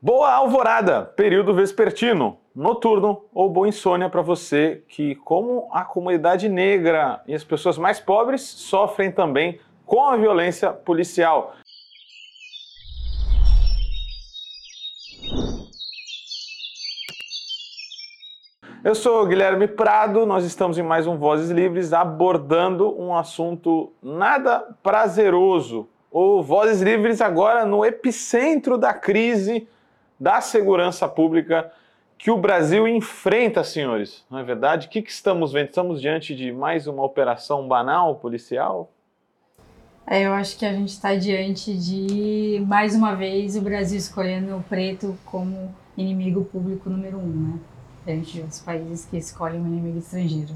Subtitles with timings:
[0.00, 7.20] Boa alvorada, período vespertino, noturno ou boa insônia para você que, como a comunidade negra
[7.26, 11.56] e as pessoas mais pobres, sofrem também com a violência policial.
[18.84, 24.64] Eu sou Guilherme Prado, nós estamos em mais um Vozes Livres abordando um assunto nada
[24.80, 29.66] prazeroso, ou Vozes Livres agora no epicentro da crise
[30.18, 31.72] da segurança pública
[32.16, 34.24] que o Brasil enfrenta, senhores.
[34.28, 34.88] Não é verdade?
[34.88, 35.68] O que, que estamos vendo?
[35.68, 38.90] Estamos diante de mais uma operação banal policial?
[40.04, 44.56] É, eu acho que a gente está diante de, mais uma vez, o Brasil escolhendo
[44.56, 47.60] o preto como inimigo público número um, né?
[48.06, 50.54] Diante de outros países que escolhem um inimigo estrangeiro.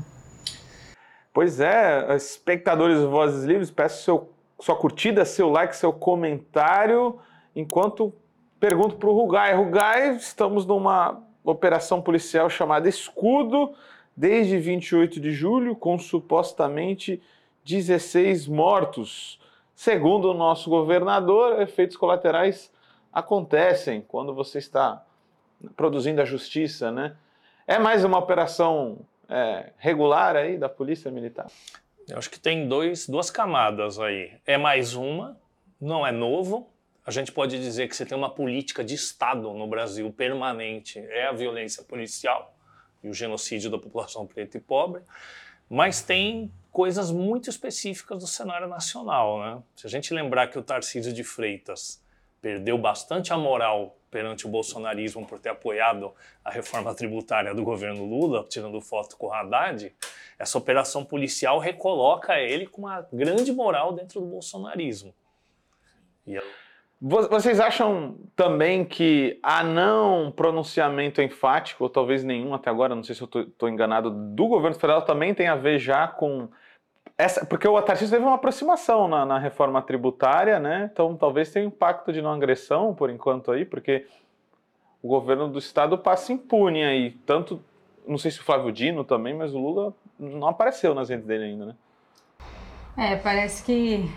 [1.35, 7.19] Pois é, espectadores do Vozes Livres, peço seu, sua curtida, seu like, seu comentário,
[7.55, 8.13] enquanto
[8.63, 9.57] Pergunto para o Rugai.
[9.57, 13.75] Rugai, estamos numa operação policial chamada Escudo,
[14.17, 17.21] desde 28 de julho, com supostamente
[17.65, 19.41] 16 mortos.
[19.75, 22.73] Segundo o nosso governador, efeitos colaterais
[23.13, 25.05] acontecem quando você está
[25.77, 27.17] produzindo a justiça, né?
[27.67, 31.51] É mais uma operação é, regular aí da Polícia Militar?
[32.09, 34.35] Eu acho que tem dois, duas camadas aí.
[34.47, 35.37] É mais uma,
[35.81, 36.72] não é novo,
[37.05, 41.27] a gente pode dizer que você tem uma política de Estado no Brasil permanente, é
[41.27, 42.57] a violência policial
[43.03, 45.03] e o genocídio da população preta e pobre,
[45.69, 49.41] mas tem coisas muito específicas do cenário nacional.
[49.41, 49.63] Né?
[49.75, 52.01] Se a gente lembrar que o Tarcísio de Freitas
[52.41, 56.13] perdeu bastante a moral perante o bolsonarismo por ter apoiado
[56.45, 59.95] a reforma tributária do governo Lula, tirando foto com o Haddad,
[60.39, 65.15] essa operação policial recoloca ele com uma grande moral dentro do bolsonarismo.
[66.27, 66.62] E eu...
[67.05, 73.13] Vocês acham também que a não pronunciamento enfático, ou talvez nenhum até agora, não sei
[73.13, 76.49] se eu estou enganado, do governo federal também tem a ver já com
[77.19, 80.89] essa, porque o Tarcísio teve uma aproximação na, na, reforma tributária, né?
[80.93, 84.07] Então talvez tenha um pacto de não agressão por enquanto aí, porque
[85.03, 87.11] o governo do estado passa impune aí.
[87.27, 87.61] Tanto,
[88.07, 91.47] não sei se o Flávio Dino também, mas o Lula não apareceu nas redes dele
[91.47, 91.75] ainda, né?
[92.97, 94.09] É, parece que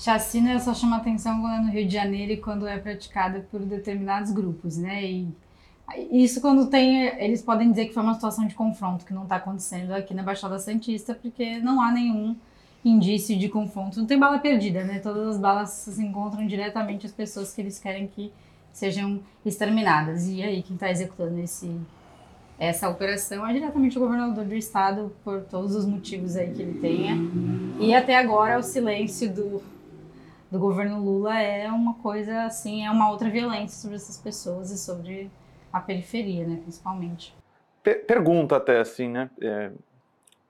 [0.00, 3.60] Chacina só chama atenção quando é no Rio de Janeiro e quando é praticada por
[3.60, 5.04] determinados grupos, né?
[5.04, 5.28] E
[6.10, 9.36] isso quando tem, eles podem dizer que foi uma situação de confronto que não está
[9.36, 12.34] acontecendo aqui na Baixada Santista, porque não há nenhum
[12.82, 15.00] indício de confronto, não tem bala perdida, né?
[15.00, 18.32] Todas as balas se encontram diretamente as pessoas que eles querem que
[18.72, 20.26] sejam exterminadas.
[20.28, 21.78] E aí quem está executando esse
[22.58, 26.78] essa operação é diretamente o governador do estado por todos os motivos aí que ele
[26.78, 27.16] tenha.
[27.78, 29.62] E até agora o silêncio do
[30.50, 34.78] do governo Lula é uma coisa assim, é uma outra violência sobre essas pessoas e
[34.78, 35.30] sobre
[35.72, 37.34] a periferia, né, principalmente.
[37.82, 39.30] Pergunta até assim, né?
[39.40, 39.70] É,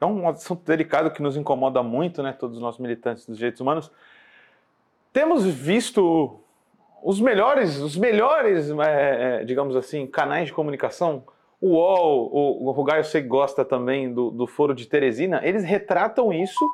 [0.01, 2.33] é um assunto delicado que nos incomoda muito, né?
[2.33, 3.91] Todos nós militantes dos direitos humanos.
[5.13, 6.41] Temos visto
[7.03, 11.25] os melhores, os melhores, é, é, digamos assim, canais de comunicação.
[11.61, 16.33] O UOL, o, Rugai, eu sei gosta também do, do Foro de Teresina, eles retratam
[16.33, 16.65] isso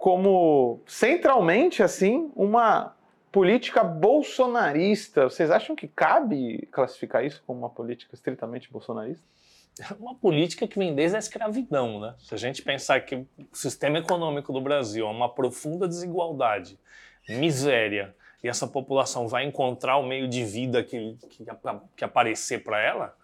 [0.00, 2.96] como centralmente assim uma
[3.30, 5.24] política bolsonarista.
[5.24, 9.22] Vocês acham que cabe classificar isso como uma política estritamente bolsonarista?
[10.00, 12.14] Uma política que vem desde a escravidão, né?
[12.18, 16.78] Se a gente pensar que o sistema econômico do Brasil é uma profunda desigualdade,
[17.28, 21.46] miséria, e essa população vai encontrar o meio de vida que, que,
[21.96, 23.16] que aparecer para ela?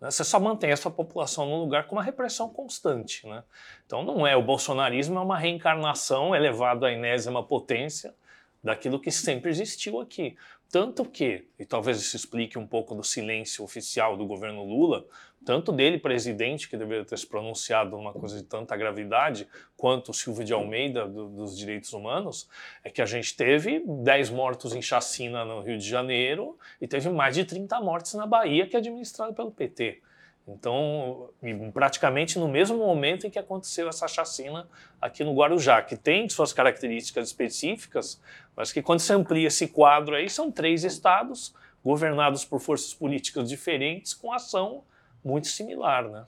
[0.00, 3.26] Você só mantém essa população num lugar com uma repressão constante.
[3.26, 3.42] Né?
[3.84, 8.14] Então não é, o bolsonarismo é uma reencarnação elevada à enésima potência
[8.62, 10.36] daquilo que sempre existiu aqui.
[10.70, 15.06] Tanto que, e talvez isso explique um pouco do silêncio oficial do governo Lula,
[15.44, 19.48] tanto dele, presidente, que deveria ter se pronunciado uma coisa de tanta gravidade,
[19.78, 22.50] quanto Silvio de Almeida, do, dos direitos humanos,
[22.84, 27.08] é que a gente teve 10 mortos em chacina no Rio de Janeiro e teve
[27.08, 30.02] mais de 30 mortes na Bahia, que é administrado pelo PT.
[30.48, 31.28] Então,
[31.74, 34.66] praticamente no mesmo momento em que aconteceu essa chacina
[35.00, 38.20] aqui no Guarujá, que tem suas características específicas,
[38.56, 41.54] mas que quando se amplia esse quadro aí, são três estados
[41.84, 44.82] governados por forças políticas diferentes com ação
[45.22, 46.24] muito similar, né?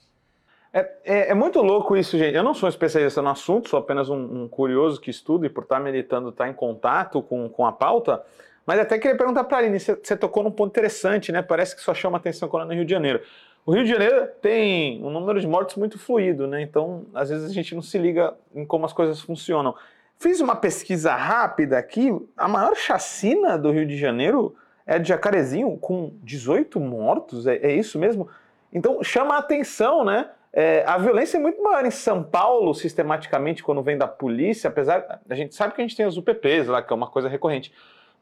[0.73, 2.37] É, é, é, muito louco isso, gente.
[2.37, 5.49] Eu não sou um especialista no assunto, sou apenas um, um curioso que estuda e
[5.49, 8.23] por estar militando, estar em contato com, com a pauta,
[8.65, 11.43] mas até queria perguntar para a Aline, você, você tocou num ponto interessante, né?
[11.43, 13.21] Parece que só chama atenção quando é no Rio de Janeiro.
[13.65, 16.63] O Rio de Janeiro tem um número de mortes muito fluido, né?
[16.63, 19.75] Então, às vezes a gente não se liga em como as coisas funcionam.
[20.19, 22.11] Fiz uma pesquisa rápida aqui.
[22.37, 24.55] A maior chacina do Rio de Janeiro
[24.87, 28.29] é de Jacarezinho, com 18 mortos, é, é isso mesmo?
[28.73, 30.31] Então chama a atenção, né?
[30.53, 35.21] É, a violência é muito maior em São Paulo, sistematicamente, quando vem da polícia, apesar.
[35.29, 37.73] A gente sabe que a gente tem as UPPs lá, que é uma coisa recorrente.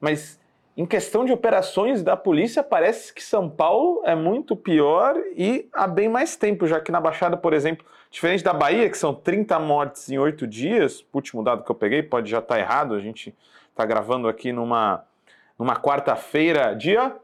[0.00, 0.38] Mas
[0.78, 5.88] em questão de operações da polícia, parece que São Paulo é muito pior e há
[5.88, 9.58] bem mais tempo, já que na Baixada, por exemplo, diferente da Bahia, que são 30
[9.58, 12.94] mortes em oito dias, o último dado que eu peguei pode já estar tá errado,
[12.94, 13.34] a gente
[13.70, 15.04] está gravando aqui numa,
[15.58, 17.16] numa quarta-feira, dia.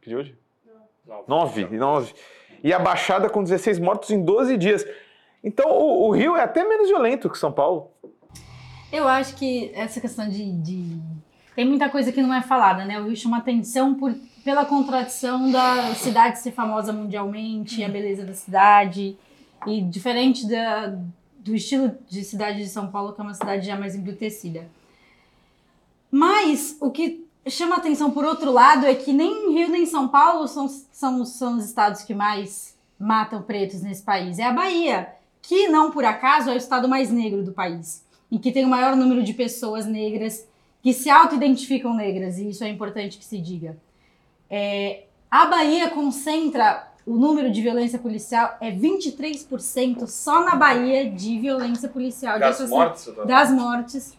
[0.00, 0.38] Que dia hoje?
[1.26, 1.76] 9.
[1.76, 2.14] 9.
[2.62, 4.86] E a Baixada com 16 mortos em 12 dias.
[5.42, 7.90] Então o, o, Rio é até menos violento que São Paulo.
[8.92, 10.96] Eu acho que essa questão de, de,
[11.54, 13.00] Tem muita coisa que não é falada, né?
[13.00, 14.14] O Rio chama atenção por,
[14.44, 19.16] pela contradição da cidade ser famosa mundialmente, a beleza da cidade.
[19.66, 20.94] E diferente da,
[21.38, 24.68] do estilo de cidade de São Paulo, que é uma cidade já mais embrutecida.
[26.10, 30.48] Mas o que chama atenção por outro lado é que nem Rio nem São Paulo
[30.48, 34.38] são, são, são os estados que mais matam pretos nesse país.
[34.38, 38.38] É a Bahia, que não por acaso é o estado mais negro do país, e
[38.38, 40.46] que tem o maior número de pessoas negras
[40.84, 43.74] que se auto-identificam negras, e isso é importante que se diga.
[44.50, 51.38] É, a Bahia concentra o número de violência policial é 23% só na Bahia de
[51.38, 52.38] violência policial.
[52.38, 53.08] Das mortes?
[53.26, 54.14] Das mortes.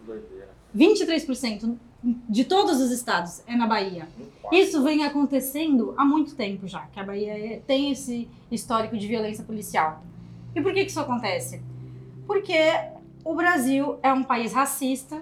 [0.75, 4.07] 23% de todos os estados é na Bahia.
[4.51, 9.05] Isso vem acontecendo há muito tempo já, que a Bahia é, tem esse histórico de
[9.05, 10.03] violência policial.
[10.55, 11.61] E por que, que isso acontece?
[12.25, 12.57] Porque
[13.23, 15.21] o Brasil é um país racista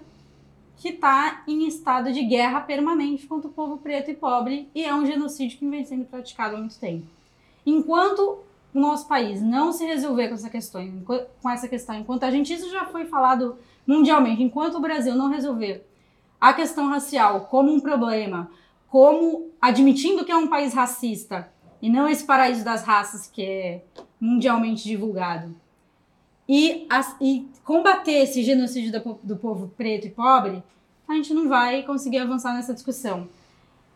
[0.78, 4.94] que está em estado de guerra permanente contra o povo preto e pobre e é
[4.94, 7.06] um genocídio que vem sendo praticado há muito tempo.
[7.66, 8.40] Enquanto
[8.74, 11.04] o nosso país não se resolver com essa questão,
[11.42, 15.30] com essa questão, enquanto a gente isso já foi falado mundialmente, enquanto o Brasil não
[15.30, 15.86] resolver
[16.42, 18.50] a questão racial como um problema,
[18.90, 21.50] como admitindo que é um país racista
[21.81, 23.84] e não esse paraíso das raças que é
[24.19, 25.56] mundialmente divulgado,
[26.48, 30.63] e, as, e combater esse genocídio do, do povo preto e pobre,
[31.07, 33.28] a gente não vai conseguir avançar nessa discussão.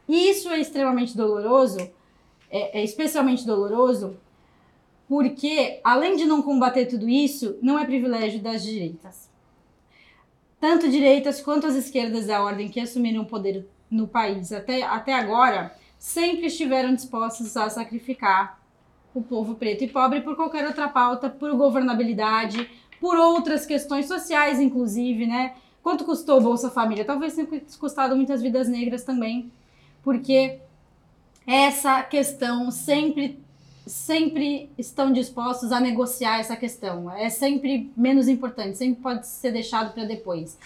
[0.07, 1.79] E isso é extremamente doloroso,
[2.49, 4.17] é, é especialmente doloroso,
[5.07, 9.27] porque além de não combater tudo isso, não é privilégio das direitas
[10.59, 15.13] tanto direitas quanto as esquerdas da ordem que assumiram o poder no país até, até
[15.13, 18.59] agora sempre estiveram dispostos a sacrificar
[19.17, 22.69] o povo preto e pobre por qualquer outra pauta, por governabilidade,
[22.99, 25.55] por outras questões sociais, inclusive, né?
[25.83, 27.05] Quanto custou o Bolsa Família?
[27.05, 27.47] Talvez tenha
[27.79, 29.51] custado muitas vidas negras também,
[30.03, 30.59] porque
[31.45, 33.39] essa questão sempre
[33.87, 37.09] sempre estão dispostos a negociar essa questão.
[37.09, 40.57] É sempre menos importante, sempre pode ser deixado para depois.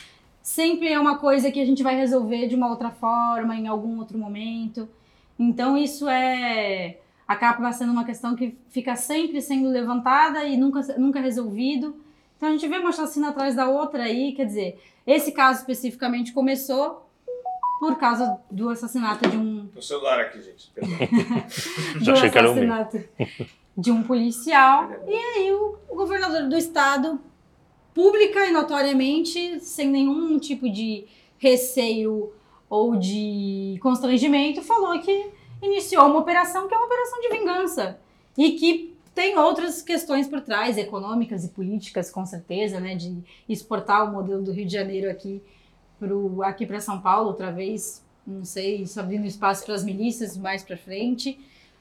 [0.41, 3.99] Sempre é uma coisa que a gente vai resolver de uma outra forma, em algum
[3.99, 4.89] outro momento.
[5.37, 6.97] Então isso é
[7.31, 11.95] acaba sendo uma questão que fica sempre sendo levantada e nunca, nunca resolvido.
[12.35, 16.33] Então a gente vê uma chacina atrás da outra aí, quer dizer, esse caso especificamente
[16.33, 17.07] começou
[17.79, 19.69] por causa do assassinato de um.
[19.75, 20.71] O celular aqui, gente.
[22.01, 23.03] Já achei que era o assassinato
[23.77, 24.89] de um policial.
[25.07, 27.19] E aí o, o governador do estado,
[27.93, 31.05] pública e notoriamente, sem nenhum tipo de
[31.37, 32.31] receio
[32.69, 35.31] ou de constrangimento, falou que
[35.61, 37.99] iniciou uma operação que é uma operação de vingança
[38.37, 44.09] e que tem outras questões por trás, econômicas e políticas, com certeza, né, de exportar
[44.09, 45.41] o modelo do Rio de Janeiro aqui
[45.99, 50.63] pro, aqui para São Paulo outra vez, não sei, abrindo espaço para as milícias mais
[50.63, 51.39] para frente,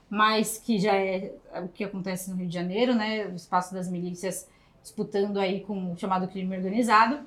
[0.08, 3.26] mas que já é o que acontece no Rio de Janeiro, né?
[3.26, 4.48] O espaço das milícias
[4.82, 7.20] disputando aí com o chamado crime organizado.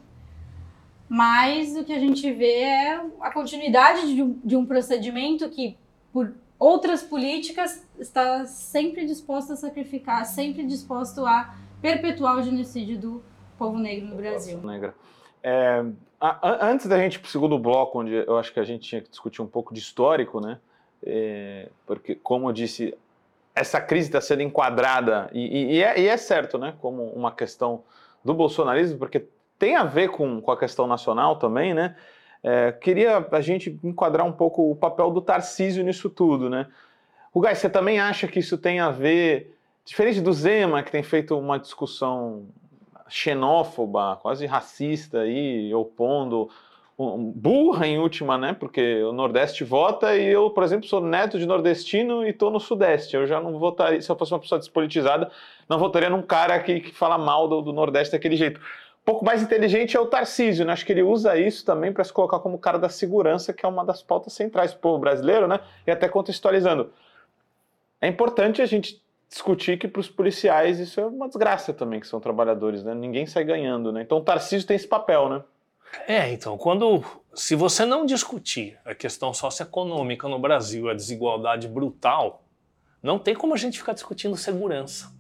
[1.07, 5.77] Mas o que a gente vê é a continuidade de um, de um procedimento que,
[6.11, 13.23] por outras políticas, está sempre disposto a sacrificar, sempre disposto a perpetuar o genocídio do
[13.57, 14.57] povo negro no Brasil.
[14.59, 14.95] Negra.
[15.43, 15.83] É,
[16.61, 19.01] antes da gente ir para o segundo bloco, onde eu acho que a gente tinha
[19.01, 20.57] que discutir um pouco de histórico, né?
[21.05, 22.97] É, porque, como eu disse,
[23.53, 26.75] essa crise está sendo enquadrada, e, e, é, e, é, certo, né?
[26.79, 27.83] Como uma questão
[28.23, 29.27] do bolsonarismo, porque
[29.59, 31.97] tem a ver com, com a questão nacional também, né?
[32.43, 36.67] É, queria a gente enquadrar um pouco o papel do Tarcísio nisso tudo, né?
[37.33, 41.37] Rugai, você também acha que isso tem a ver, diferente do Zema, que tem feito
[41.37, 42.45] uma discussão
[43.07, 46.49] xenófoba, quase racista aí, opondo,
[46.97, 48.53] burra em última, né?
[48.53, 52.59] Porque o Nordeste vota e eu, por exemplo, sou neto de nordestino e estou no
[52.59, 53.15] Sudeste.
[53.15, 55.31] Eu já não votaria, se eu fosse uma pessoa despolitizada,
[55.67, 58.59] não votaria num cara que, que fala mal do, do Nordeste daquele jeito.
[59.05, 60.73] Pouco mais inteligente é o Tarcísio, né?
[60.73, 63.69] Acho que ele usa isso também para se colocar como cara da segurança, que é
[63.69, 65.59] uma das pautas centrais do povo brasileiro, né?
[65.85, 66.91] E até contextualizando.
[67.99, 72.07] É importante a gente discutir que para os policiais isso é uma desgraça também, que
[72.07, 72.93] são trabalhadores, né?
[72.93, 74.01] Ninguém sai ganhando, né?
[74.01, 75.43] Então o Tarcísio tem esse papel, né?
[76.07, 77.03] É, então, quando.
[77.35, 82.43] Se você não discutir a questão socioeconômica no Brasil, a desigualdade brutal,
[83.01, 85.11] não tem como a gente ficar discutindo segurança.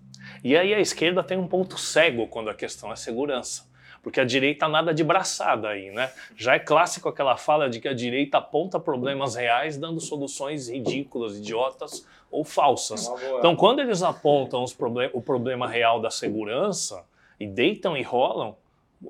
[0.43, 3.67] E aí a esquerda tem um ponto cego quando a questão é segurança.
[4.03, 6.11] Porque a direita nada de braçada aí, né?
[6.35, 11.37] Já é clássico aquela fala de que a direita aponta problemas reais dando soluções ridículas,
[11.37, 13.09] idiotas ou falsas.
[13.39, 17.05] Então, quando eles apontam problem o problema real da segurança
[17.39, 18.57] e deitam e rolam,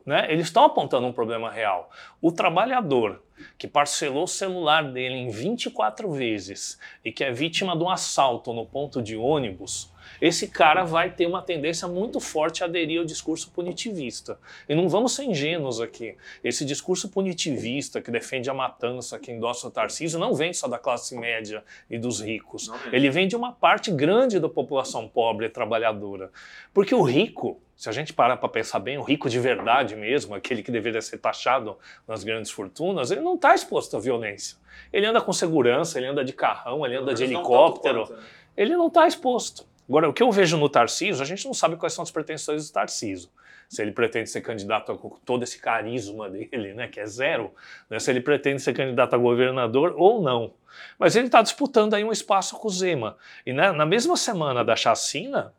[0.05, 1.89] né, eles estão apontando um problema real.
[2.21, 3.21] O trabalhador
[3.57, 8.53] que parcelou o celular dele em 24 vezes e que é vítima de um assalto
[8.53, 9.91] no ponto de ônibus,
[10.21, 14.39] esse cara vai ter uma tendência muito forte a aderir ao discurso punitivista.
[14.67, 16.15] E não vamos ser ingênuos aqui.
[16.43, 20.77] Esse discurso punitivista que defende a matança, que endossa o Tarcísio, não vem só da
[20.77, 22.69] classe média e dos ricos.
[22.91, 26.31] Ele vem de uma parte grande da população pobre e trabalhadora.
[26.73, 30.35] Porque o rico, se a gente parar para pensar bem, o rico de verdade mesmo,
[30.35, 34.57] aquele que deveria ser taxado nas grandes fortunas, ele não está exposto à violência.
[34.91, 38.09] Ele anda com segurança, ele anda de carrão, ele anda de helicóptero.
[38.09, 38.17] Né?
[38.55, 39.65] Ele não está exposto.
[39.87, 42.67] Agora, o que eu vejo no Tarciso, a gente não sabe quais são as pretensões
[42.67, 43.31] do Tarciso.
[43.69, 47.51] Se ele pretende ser candidato com todo esse carisma dele, né, que é zero,
[47.89, 50.53] né, se ele pretende ser candidato a governador ou não.
[50.97, 53.17] Mas ele está disputando aí um espaço com o Zema.
[53.45, 55.53] E né, na mesma semana da chacina,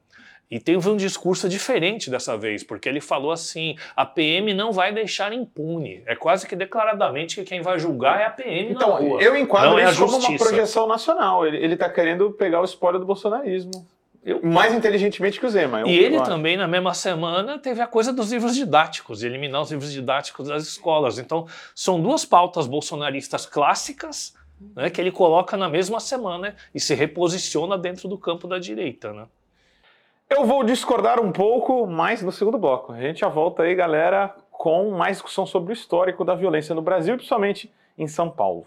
[0.50, 4.92] e teve um discurso diferente dessa vez, porque ele falou assim: a PM não vai
[4.92, 6.02] deixar impune.
[6.06, 9.22] É quase que declaradamente que quem vai julgar é a PM então, na rua.
[9.22, 11.46] Eu enquadro é isso como uma projeção nacional.
[11.46, 13.86] Ele está querendo pegar o espólio do bolsonarismo.
[14.24, 15.82] Eu, mais inteligentemente que o Zema.
[15.86, 19.92] e ele também, na mesma semana, teve a coisa dos livros didáticos, eliminar os livros
[19.92, 21.18] didáticos das escolas.
[21.18, 24.34] Então, são duas pautas bolsonaristas clássicas
[24.74, 29.12] né, que ele coloca na mesma semana e se reposiciona dentro do campo da direita.
[29.12, 29.26] Né?
[30.30, 32.92] Eu vou discordar um pouco mais no segundo bloco.
[32.92, 36.80] A gente já volta aí, galera, com mais discussão sobre o histórico da violência no
[36.80, 38.66] Brasil, principalmente em São Paulo.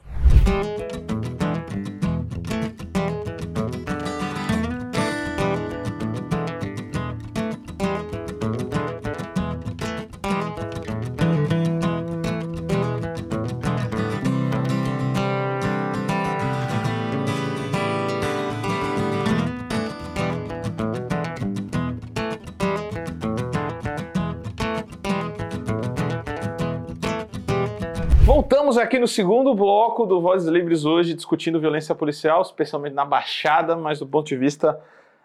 [28.27, 33.73] Voltamos aqui no segundo bloco do Vozes Livres hoje, discutindo violência policial, especialmente na Baixada,
[33.77, 34.77] mas do ponto de vista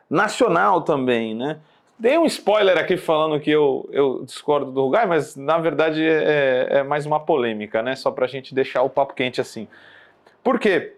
[0.08, 1.58] nacional também, né?
[1.98, 6.68] Dei um spoiler aqui falando que eu, eu discordo do Rugai, mas na verdade é,
[6.70, 7.96] é mais uma polêmica, né?
[7.96, 9.66] Só para a gente deixar o papo quente assim.
[10.40, 10.94] Por quê?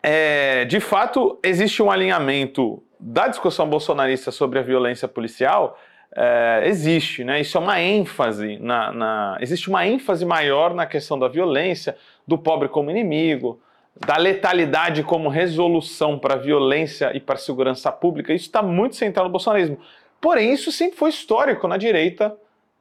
[0.00, 5.76] É, de fato, existe um alinhamento da discussão bolsonarista sobre a violência policial
[6.14, 7.40] é, existe, né?
[7.40, 12.36] Isso é uma ênfase na, na, existe uma ênfase maior na questão da violência, do
[12.36, 13.60] pobre como inimigo,
[14.06, 18.32] da letalidade como resolução para a violência e para a segurança pública.
[18.32, 19.78] Isso está muito central no bolsonarismo.
[20.20, 22.34] Porém, isso sempre foi histórico na direita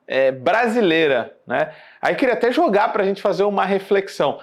[0.07, 1.71] é, brasileira, né?
[2.01, 4.39] Aí queria até jogar para a gente fazer uma reflexão.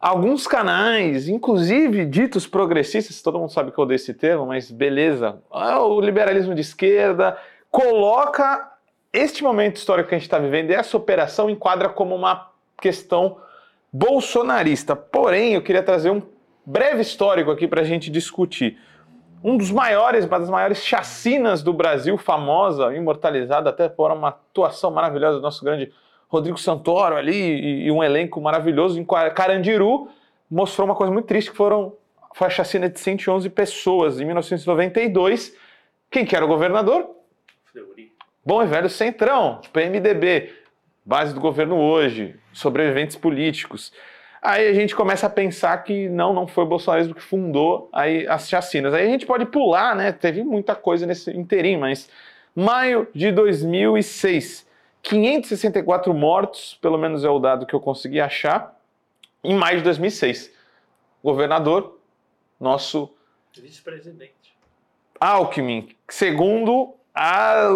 [0.00, 5.38] Alguns canais, inclusive ditos progressistas, todo mundo sabe que eu odeio esse termo, mas beleza,
[5.50, 7.38] ah, o liberalismo de esquerda,
[7.74, 8.70] coloca
[9.12, 13.38] este momento histórico que a gente está vivendo e essa operação enquadra como uma questão
[13.92, 14.94] bolsonarista.
[14.94, 16.22] Porém, eu queria trazer um
[16.64, 18.78] breve histórico aqui para a gente discutir.
[19.42, 24.92] Um dos maiores, uma das maiores chacinas do Brasil, famosa, imortalizada até por uma atuação
[24.92, 25.92] maravilhosa do nosso grande
[26.28, 30.08] Rodrigo Santoro ali e, um elenco maravilhoso em Carandiru,
[30.48, 31.92] mostrou uma coisa muito triste que foram
[32.34, 35.56] foi a chacina de 111 pessoas em 1992.
[36.08, 37.23] Quem que era o governador?
[38.44, 40.54] Bom e velho Centrão, PMDB,
[41.04, 43.92] base do governo hoje, sobreviventes políticos.
[44.42, 48.28] Aí a gente começa a pensar que não, não foi o bolsonarismo que fundou aí
[48.28, 48.92] as chacinas.
[48.92, 50.12] Aí a gente pode pular, né?
[50.12, 52.10] Teve muita coisa nesse interim, mas
[52.54, 54.68] maio de 2006,
[55.02, 58.78] 564 mortos, pelo menos é o dado que eu consegui achar,
[59.42, 60.52] em maio de 2006.
[61.22, 61.98] Governador,
[62.60, 63.10] nosso
[63.56, 64.54] vice-presidente.
[65.18, 66.94] Alckmin, segundo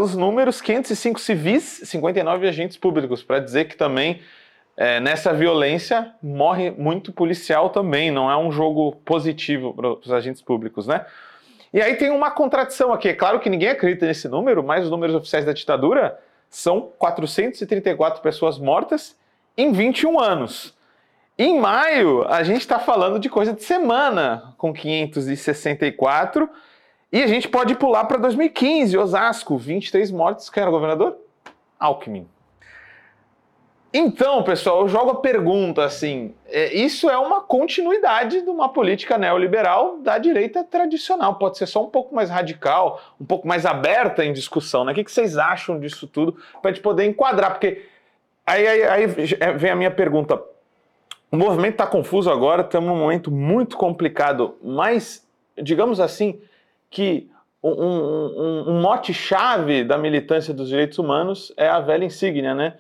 [0.01, 4.21] os números 505 civis, 59 agentes públicos, para dizer que também
[4.77, 10.43] é, nessa violência morre muito policial também, não é um jogo positivo para os agentes
[10.43, 11.05] públicos, né?
[11.73, 13.09] E aí tem uma contradição aqui.
[13.09, 16.19] É claro que ninguém acredita nesse número, mas os números oficiais da ditadura
[16.49, 19.17] são 434 pessoas mortas
[19.57, 20.75] em 21 anos.
[21.37, 26.49] Em maio, a gente está falando de coisa de semana, com 564.
[27.11, 30.51] E a gente pode pular para 2015, Osasco, 23 mortes.
[30.51, 31.17] Quem era o governador?
[31.79, 32.29] Alckmin.
[33.93, 39.17] Então, pessoal, eu jogo a pergunta assim: é, isso é uma continuidade de uma política
[39.17, 41.37] neoliberal da direita tradicional.
[41.37, 44.85] Pode ser só um pouco mais radical, um pouco mais aberta em discussão.
[44.85, 44.93] Né?
[44.93, 47.53] O que, que vocês acham disso tudo para a gente poder enquadrar?
[47.53, 47.87] Porque
[48.47, 49.07] aí, aí, aí
[49.57, 50.39] vem a minha pergunta.
[51.33, 55.27] O movimento está confuso agora, estamos num momento muito complicado, mas,
[55.63, 56.41] digamos assim,
[56.91, 57.31] que
[57.63, 62.75] um, um, um mote-chave da militância dos direitos humanos é a velha insígnia, né?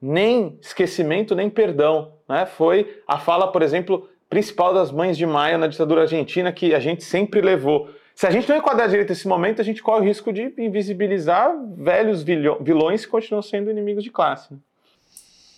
[0.00, 2.12] nem esquecimento, nem perdão.
[2.28, 2.44] Né?
[2.44, 6.80] Foi a fala, por exemplo, principal das mães de Maia na ditadura argentina, que a
[6.80, 7.88] gente sempre levou.
[8.14, 11.56] Se a gente não enquadrar direito esse momento, a gente corre o risco de invisibilizar
[11.76, 14.52] velhos vilões que continuam sendo inimigos de classe.
[14.52, 14.58] Né?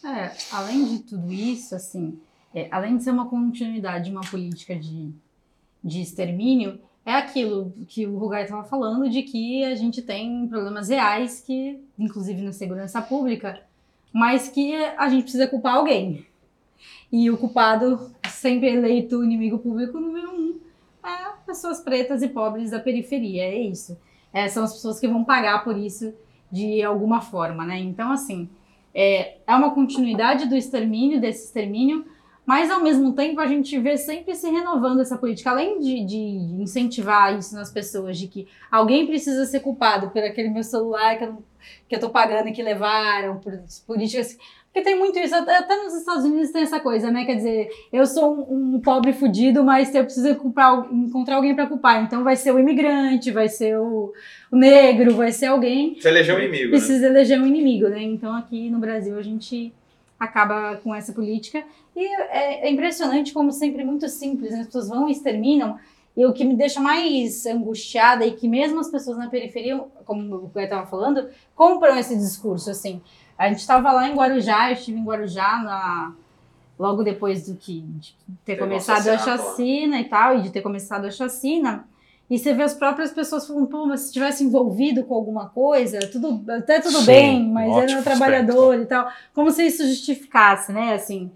[0.05, 2.19] É, além de tudo isso, assim,
[2.55, 5.11] é, além de ser uma continuidade de uma política de,
[5.83, 10.89] de extermínio, é aquilo que o Rugai estava falando, de que a gente tem problemas
[10.89, 13.63] reais que, inclusive na segurança pública,
[14.13, 16.27] mas que a gente precisa culpar alguém.
[17.13, 20.59] E o culpado, sempre eleito inimigo público número um,
[21.05, 23.97] é pessoas pretas e pobres da periferia, é isso.
[24.33, 26.13] É, são as pessoas que vão pagar por isso
[26.51, 27.79] de alguma forma, né?
[27.79, 28.49] Então, assim,
[28.93, 32.05] é, é uma continuidade do extermínio, desse extermínio,
[32.47, 36.17] mas ao mesmo tempo a gente vê sempre se renovando essa política, além de, de,
[36.63, 41.25] incentivar isso nas pessoas, de que alguém precisa ser culpado por aquele meu celular que
[41.25, 41.43] eu
[41.89, 43.53] que eu tô pagando e que levaram, por
[43.87, 44.37] políticas.
[44.67, 47.25] Porque tem muito isso, até nos Estados Unidos tem essa coisa, né?
[47.25, 51.67] Quer dizer, eu sou um, um pobre fudido, mas eu preciso culpar, encontrar alguém para
[51.67, 52.03] culpar.
[52.03, 54.13] Então vai ser o imigrante, vai ser o,
[54.51, 55.95] o negro, vai ser alguém.
[55.99, 56.71] Você eleger um inimigo.
[56.71, 57.07] Precisa né?
[57.07, 58.03] eleger um inimigo, né?
[58.03, 59.73] Então aqui no Brasil a gente
[60.19, 61.65] acaba com essa política.
[61.95, 64.61] E é, é impressionante como sempre muito simples, né?
[64.61, 65.79] as pessoas vão e exterminam.
[66.17, 70.37] E o que me deixa mais angustiada e que mesmo as pessoas na periferia, como
[70.37, 73.03] o eu estava falando, compram esse discurso, assim.
[73.37, 76.15] A gente estava lá em Guarujá, eu estive em Guarujá na,
[76.79, 78.15] logo depois do que de
[78.47, 81.87] ter começado a chacina e tal, e de ter começado a chacina.
[82.29, 86.01] E você vê as próprias pessoas falando, pô, mas se tivesse envolvido com alguma coisa,
[86.11, 89.09] tudo, até tudo Sim, bem, mas era um trabalhador e tal.
[89.33, 90.95] Como se isso justificasse, né?
[90.95, 91.31] Assim,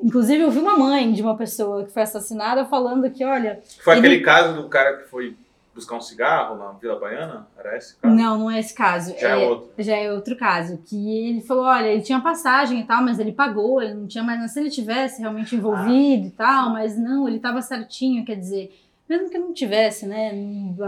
[0.00, 3.60] Inclusive, eu vi uma mãe de uma pessoa que foi assassinada falando que, olha.
[3.82, 4.06] Foi ele...
[4.06, 5.36] aquele caso do cara que foi
[5.74, 7.48] buscar um cigarro na Vila Baiana?
[7.58, 8.14] Era esse caso?
[8.14, 9.14] Não, não é esse caso.
[9.18, 9.70] Já é, é outro.
[9.78, 10.78] Já é outro caso.
[10.86, 14.22] Que ele falou: olha, ele tinha passagem e tal, mas ele pagou, ele não tinha
[14.22, 14.52] mais.
[14.52, 18.72] Se ele tivesse realmente envolvido ah, e tal, mas não, ele estava certinho, quer dizer.
[19.08, 20.32] Mesmo que não tivesse, né?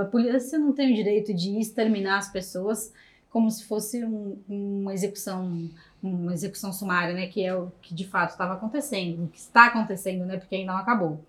[0.01, 2.93] A polícia não tem o direito de exterminar as pessoas
[3.31, 5.71] como se fosse um, uma execução
[6.03, 9.67] uma execução sumária, né, que é o que de fato estava acontecendo, o que está
[9.67, 11.21] acontecendo, né, porque ainda não acabou.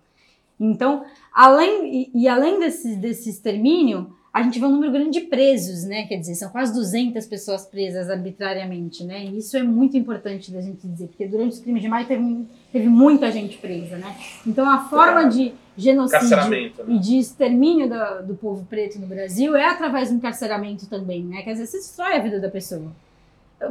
[0.58, 5.26] Então, além e, e, além desse, desse extermínio, a gente vê um número grande de
[5.26, 9.96] presos, né, quer dizer, são quase 200 pessoas presas arbitrariamente, né, e isso é muito
[9.96, 13.98] importante da gente dizer, porque durante os crimes de maio teve, teve muita gente presa,
[13.98, 14.16] né,
[14.46, 16.72] então a forma de genocídio né?
[16.88, 21.42] e de extermínio do, do povo preto no Brasil é através do encarceramento também, né,
[21.42, 22.90] quer dizer, você destrói a vida da pessoa.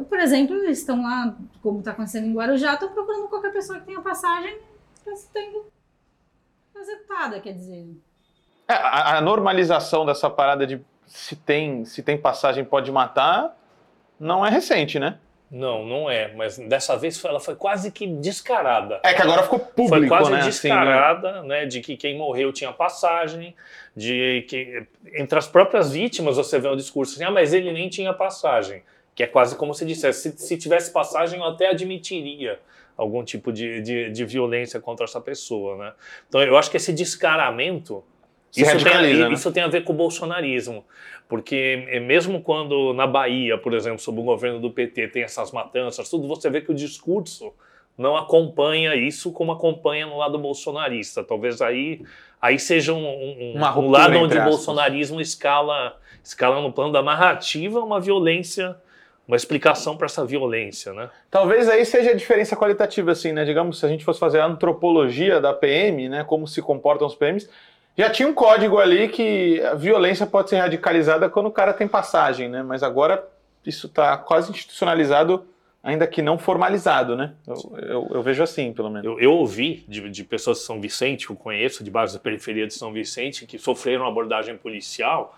[0.07, 3.87] Por exemplo, eles estão lá, como está acontecendo em Guarujá, estão procurando qualquer pessoa que
[3.87, 4.55] tenha passagem
[4.99, 5.65] está sendo
[6.75, 7.87] executada, quer dizer.
[8.69, 13.57] É, a, a, normalização dessa parada de se tem, se tem passagem pode matar
[14.19, 15.17] não é recente, né?
[15.49, 18.99] Não, não é, mas dessa vez ela foi quase que descarada.
[19.03, 20.41] É que agora ficou público, Foi quase né?
[20.41, 21.61] descarada, assim, né?
[21.61, 21.65] né?
[21.65, 23.55] De que quem morreu tinha passagem,
[23.95, 27.89] de que entre as próprias vítimas você vê um discurso assim, ah, mas ele nem
[27.89, 28.83] tinha passagem
[29.19, 32.57] que é quase como se dissesse, se, se tivesse passagem eu até admitiria
[32.95, 35.93] algum tipo de, de, de, violência contra essa pessoa, né?
[36.29, 38.01] Então eu acho que esse descaramento
[38.55, 39.33] isso tem, a, né?
[39.33, 40.85] isso tem a ver com o bolsonarismo,
[41.27, 45.51] porque eh, mesmo quando na Bahia, por exemplo, sob o governo do PT tem essas
[45.51, 47.53] matanças, tudo você vê que o discurso
[47.97, 51.23] não acompanha isso como acompanha no lado bolsonarista.
[51.23, 52.01] Talvez aí
[52.41, 57.81] aí seja um, um, um lado onde o bolsonarismo escala escala no plano da narrativa
[57.81, 58.75] uma violência
[59.29, 61.07] uma explicação para essa violência, né?
[61.29, 63.45] Talvez aí seja a diferença qualitativa, assim, né?
[63.45, 66.23] Digamos, se a gente fosse fazer a antropologia da PM, né?
[66.23, 67.47] Como se comportam os PMs,
[67.99, 71.85] já tinha um código ali que a violência pode ser radicalizada quando o cara tem
[71.85, 72.63] passagem, né?
[72.63, 73.27] Mas agora
[73.65, 75.45] isso está quase institucionalizado
[75.83, 77.33] ainda que não formalizado, né?
[77.45, 79.05] Eu, eu, eu vejo assim, pelo menos.
[79.05, 82.19] Eu, eu ouvi de, de, pessoas de São Vicente, que eu conheço, de baixo da
[82.19, 85.37] periferia de São Vicente, que sofreram abordagem policial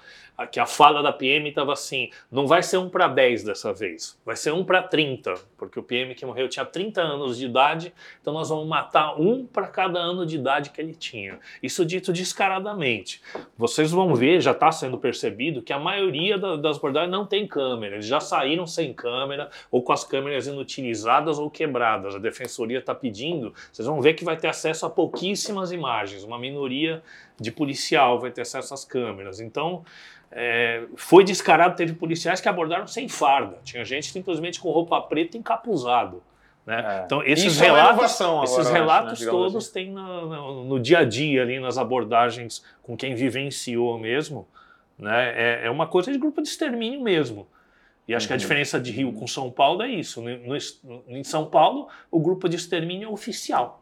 [0.50, 4.20] que a fala da PM estava assim: não vai ser um para 10 dessa vez,
[4.26, 7.94] vai ser um para 30, porque o PM que morreu tinha 30 anos de idade,
[8.22, 11.40] então nós vamos matar um para cada ano de idade que ele tinha.
[11.62, 13.22] Isso dito descaradamente.
[13.58, 17.96] Vocês vão ver, já está sendo percebido, que a maioria das abordagens não tem câmera,
[17.96, 22.16] eles já saíram sem câmera ou com as câmeras inutilizadas ou quebradas.
[22.16, 26.40] A defensoria está pedindo, vocês vão ver que vai ter acesso a pouquíssimas imagens, uma
[26.40, 27.04] minoria
[27.40, 29.40] de policial vai ter acesso às câmeras.
[29.40, 29.84] Então,
[30.32, 33.58] é, foi descarado, teve policiais que abordaram sem farda.
[33.64, 36.24] Tinha gente simplesmente com roupa preta encapuzado.
[36.66, 37.00] Né?
[37.00, 37.06] É.
[37.06, 39.74] Então, esses Isso relatos, é esses relatos né, todos assim.
[39.74, 44.48] têm no, no, no, dia a dia, ali nas abordagens com quem vivenciou mesmo.
[44.98, 45.34] Né?
[45.36, 47.48] É, é uma coisa de grupo de extermínio mesmo.
[48.08, 48.28] E acho uhum.
[48.28, 48.40] que a uhum.
[48.40, 50.22] diferença de Rio com São Paulo é isso.
[50.22, 53.82] No, no, em São Paulo, o grupo de extermínio é oficial.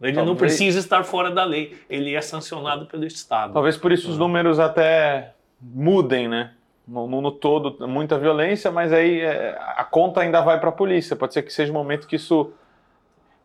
[0.00, 0.26] Ele Talvez...
[0.26, 3.52] não precisa estar fora da lei, ele é sancionado pelo Estado.
[3.52, 4.18] Talvez por isso os ah.
[4.20, 6.52] números até mudem, né?
[6.86, 11.14] No, no todo, muita violência, mas aí é, a conta ainda vai para a polícia.
[11.14, 12.52] Pode ser que seja um momento que isso,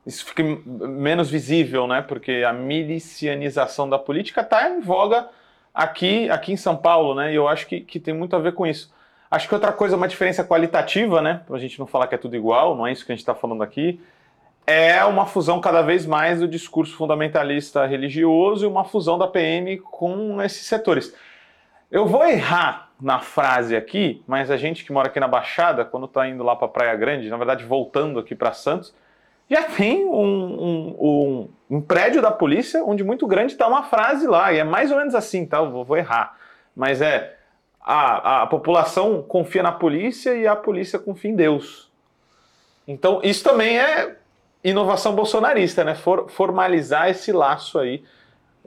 [0.05, 2.01] isso fique menos visível, né?
[2.01, 5.27] Porque a milicianização da política está em voga
[5.73, 7.33] aqui, aqui em São Paulo, né?
[7.33, 8.93] E eu acho que, que tem muito a ver com isso.
[9.29, 11.41] Acho que outra coisa, uma diferença qualitativa, né?
[11.45, 13.23] Para a gente não falar que é tudo igual, não é isso que a gente
[13.23, 13.99] está falando aqui
[14.65, 19.77] é uma fusão cada vez mais do discurso fundamentalista religioso e uma fusão da PM
[19.79, 21.13] com esses setores.
[21.91, 26.05] Eu vou errar na frase aqui, mas a gente que mora aqui na Baixada, quando
[26.05, 28.95] está indo lá para Praia Grande, na verdade voltando aqui para Santos,
[29.49, 34.25] já tem um, um, um, um, prédio da polícia onde muito grande está uma frase
[34.25, 35.57] lá, e é mais ou menos assim, tá?
[35.57, 36.37] Eu vou, vou errar.
[36.75, 37.35] Mas é
[37.79, 41.91] a, a população confia na polícia e a polícia confia em Deus.
[42.87, 44.15] Então, isso também é
[44.63, 45.95] inovação bolsonarista, né?
[45.95, 48.03] For, formalizar esse laço aí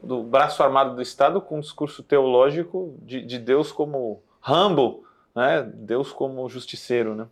[0.02, 5.04] do braço armado do Estado com um discurso teológico de, de Deus como Rambo,
[5.34, 5.62] né?
[5.74, 7.26] Deus como justiceiro, né?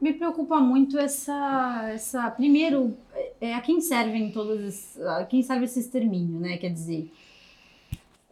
[0.00, 2.96] Me preocupa muito essa, essa primeiro,
[3.40, 6.56] é, a quem servem todos, a quem serve esse extermínio, né?
[6.56, 7.10] Quer dizer,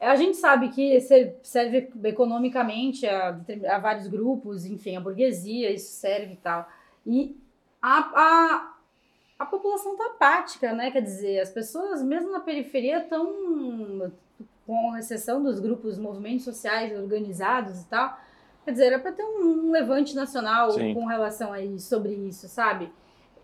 [0.00, 1.00] a gente sabe que
[1.42, 6.68] serve economicamente a, a vários grupos, enfim, a burguesia, isso serve e tal.
[7.04, 7.36] E
[7.82, 8.77] a, a
[9.38, 10.90] a população está apática, né?
[10.90, 14.10] Quer dizer, as pessoas, mesmo na periferia, estão,
[14.66, 18.18] com exceção dos grupos, movimentos sociais organizados e tal,
[18.64, 20.92] quer dizer, era para ter um, levante nacional Sim.
[20.92, 22.90] com relação a isso, sobre isso, sabe?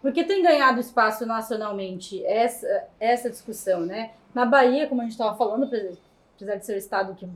[0.02, 4.10] Porque tem ganhado espaço nacionalmente essa, essa discussão, né?
[4.34, 7.30] Na Bahia, como a gente estava falando, apesar de ser o estado que o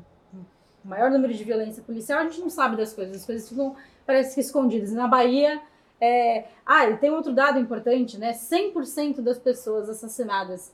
[0.84, 4.34] maior número de violência policial, a gente não sabe das coisas, as coisas ficam, parece
[4.34, 4.92] que escondidas.
[4.92, 5.62] Na Bahia,
[6.00, 8.32] é, ah, e tem outro dado importante, né?
[8.32, 10.72] 100% das pessoas assassinadas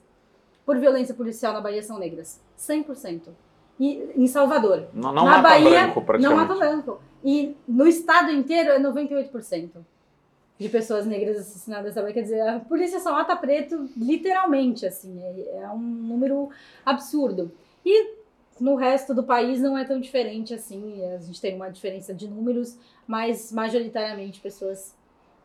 [0.65, 2.41] por violência policial na Bahia são negras.
[2.59, 3.29] 100%.
[3.79, 4.89] E em Salvador.
[4.93, 6.19] Não, não na mata Bahia, branco.
[6.21, 7.01] Não mata branco.
[7.25, 9.71] E no estado inteiro é 98%
[10.57, 15.21] de pessoas negras assassinadas Quer dizer, a polícia só mata preto, literalmente, assim.
[15.23, 16.51] É, é um número
[16.85, 17.51] absurdo.
[17.85, 18.15] E
[18.61, 21.05] no resto do país não é tão diferente assim.
[21.07, 24.95] A gente tem uma diferença de números, mas majoritariamente pessoas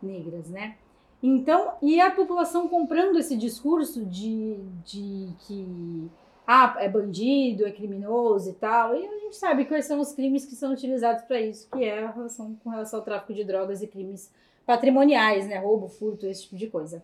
[0.02, 0.76] negras, né?
[1.22, 6.10] Então, e a população comprando esse discurso de, de que
[6.48, 10.46] ah, é bandido, é criminoso e tal, e a gente sabe quais são os crimes
[10.46, 13.82] que são utilizados para isso, que é a relação com relação ao tráfico de drogas
[13.82, 14.32] e crimes
[14.66, 15.60] patrimoniais, né?
[15.60, 17.04] Roubo, furto, esse tipo de coisa.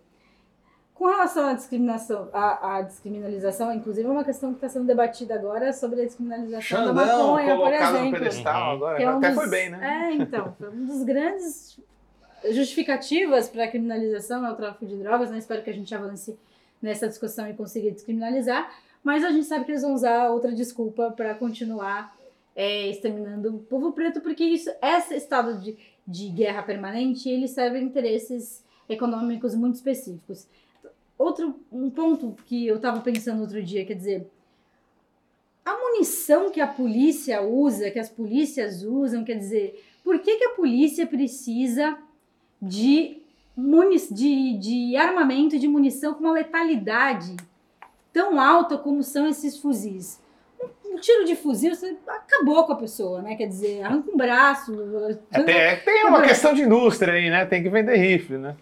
[0.93, 5.35] Com relação à discriminação, à, à descriminalização, inclusive é uma questão que está sendo debatida
[5.35, 8.05] agora sobre a descriminalização Xandão, da maconha, por exemplo.
[8.05, 10.09] No pedestal agora, é um até dos, foi bem, né?
[10.09, 11.77] É, então, foi um dos grandes
[12.51, 15.37] justificativas para a criminalização é o tráfico de drogas, né?
[15.37, 16.37] Espero que a gente avance
[16.81, 18.71] nessa discussão e consiga descriminalizar,
[19.03, 22.15] mas a gente sabe que eles vão usar outra desculpa para continuar
[22.55, 25.77] é, exterminando o povo preto, porque isso, esse estado de,
[26.07, 30.47] de guerra permanente, ele serve a interesses econômicos muito específicos.
[31.17, 34.27] Outro um ponto que eu estava pensando outro dia, quer dizer,
[35.65, 40.45] a munição que a polícia usa, que as polícias usam, quer dizer, por que, que
[40.45, 41.97] a polícia precisa
[42.61, 43.21] de,
[44.11, 47.35] de, de armamento de munição com uma letalidade
[48.11, 50.23] tão alta como são esses fuzis.
[50.85, 53.35] Um tiro de fuzil, você acabou com a pessoa, né?
[53.35, 54.73] Quer dizer, arranca um braço.
[55.29, 57.45] Até tem uma questão de indústria aí, né?
[57.45, 58.55] Tem que vender rifle, né?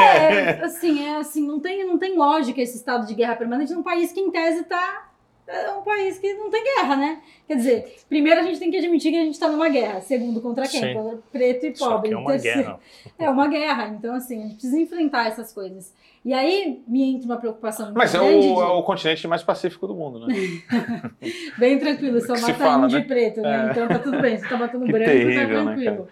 [0.00, 3.82] É, assim, é assim, não tem, não tem lógica esse estado de guerra permanente num
[3.82, 5.10] país que, em tese, está
[5.48, 7.20] é um país que não tem guerra, né?
[7.46, 10.00] Quer dizer, primeiro a gente tem que admitir que a gente está numa guerra.
[10.02, 10.80] Segundo, contra quem?
[10.80, 10.94] Sim.
[10.94, 12.08] Contra preto e Só pobre.
[12.10, 12.80] que é uma Terceiro- guerra.
[13.18, 13.88] É uma guerra.
[13.88, 15.92] Então, assim, a gente precisa enfrentar essas coisas.
[16.24, 19.86] E aí me entra uma preocupação Mas é o, de- é o continente mais pacífico
[19.86, 20.34] do mundo, né?
[21.58, 23.04] Bem tranquilo, só mata fala, índio né?
[23.04, 23.66] e preto, né?
[23.68, 23.70] É.
[23.70, 24.36] Então tá tudo bem.
[24.38, 26.08] Se tá matando Que branco, terrível, tá né, tranquilo.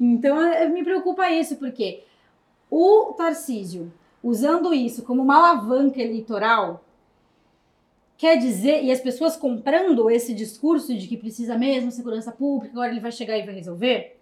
[0.00, 2.02] então eh, me preocupa isso, porque
[2.70, 6.83] o Tarcísio, usando isso como uma alavanca eleitoral,
[8.16, 12.90] quer dizer, e as pessoas comprando esse discurso de que precisa mesmo segurança pública, agora
[12.90, 14.18] ele vai chegar e vai resolver,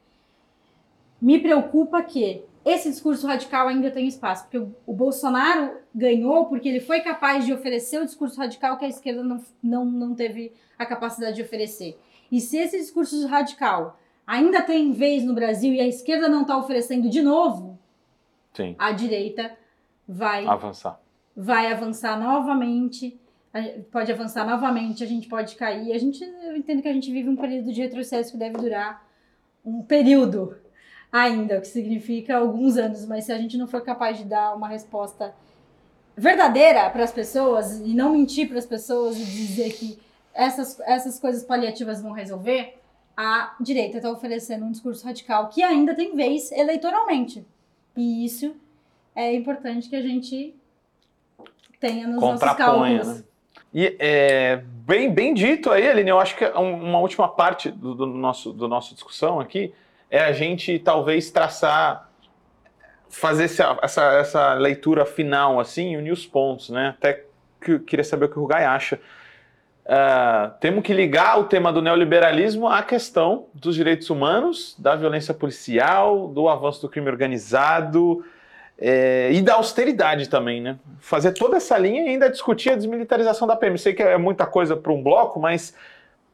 [1.20, 6.80] me preocupa que esse discurso radical ainda tem espaço, porque o- Bolsonaro ganhou porque ele
[6.80, 10.86] foi capaz de oferecer o discurso radical que a esquerda não, não, não teve a
[10.86, 11.98] capacidade de oferecer.
[12.30, 16.56] E se esse discurso radical ainda tem vez no Brasil e a esquerda não está
[16.56, 17.78] oferecendo de novo,
[18.54, 18.74] Sim.
[18.78, 19.56] a direita
[20.08, 21.00] vai Avançar.
[21.36, 23.18] vai avançar novamente,
[23.90, 25.92] pode avançar novamente, a gente pode cair.
[25.92, 29.06] A gente, eu entendo que a gente vive um período de retrocesso que deve durar
[29.64, 30.56] um período
[31.10, 34.54] ainda, o que significa alguns anos, mas se a gente não for capaz de dar
[34.54, 35.34] uma resposta
[36.16, 39.98] verdadeira para as pessoas e não mentir para as pessoas e dizer que
[40.34, 42.78] essas, essas coisas paliativas vão resolver,
[43.14, 47.46] a direita está oferecendo um discurso radical que ainda tem vez eleitoralmente.
[47.94, 48.56] E isso
[49.14, 50.54] é importante que a gente
[51.78, 53.06] tenha nos nossos cálculos.
[53.06, 53.24] né?
[53.74, 57.94] E é, bem, bem dito aí, Aline, eu acho que um- uma última parte do,
[57.94, 59.72] do nosso, do nosso discussão aqui
[60.10, 62.10] é a gente talvez traçar,
[63.08, 66.94] fazer essa, essa, essa leitura final, assim, unir os pontos, né?
[66.98, 67.24] Até
[67.60, 69.00] que queria saber o que o Rugai acha.
[69.86, 75.34] Ah, temos que ligar o tema do neoliberalismo à questão dos direitos humanos, da violência
[75.34, 78.24] policial, do avanço do crime organizado,
[78.78, 80.78] é, e da austeridade também, né?
[80.98, 83.78] Fazer toda essa linha e ainda discutir a desmilitarização da PM.
[83.78, 85.74] Sei que é muita coisa para um bloco, mas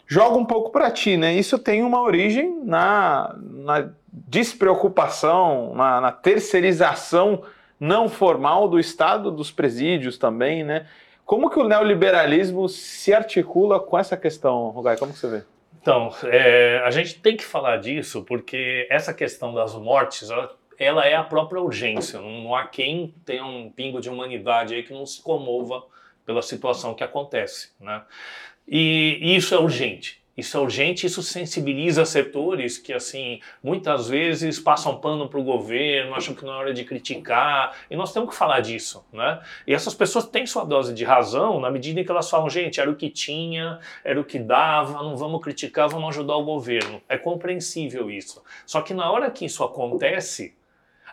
[0.07, 1.35] joga um pouco para ti, né?
[1.35, 7.42] Isso tem uma origem na, na despreocupação, na, na terceirização
[7.79, 10.87] não formal do Estado, dos presídios também, né?
[11.24, 14.96] Como que o neoliberalismo se articula com essa questão, Rogai?
[14.96, 15.42] Como que você vê?
[15.81, 21.07] Então, é, a gente tem que falar disso porque essa questão das mortes, ela, ela
[21.07, 22.21] é a própria urgência.
[22.21, 25.85] Não, não há quem tenha um pingo de humanidade aí que não se comova
[26.25, 28.03] pela situação que acontece, né?
[28.67, 30.19] E, e isso é urgente.
[30.38, 36.14] Isso é urgente, isso sensibiliza setores que, assim, muitas vezes passam pano para o governo,
[36.14, 39.41] acham que não é hora de criticar, e nós temos que falar disso, né?
[39.67, 42.81] E essas pessoas têm sua dose de razão na medida em que elas falam, gente,
[42.81, 47.03] era o que tinha, era o que dava, não vamos criticar, vamos ajudar o governo.
[47.09, 48.41] É compreensível isso.
[48.64, 50.57] Só que na hora que isso acontece,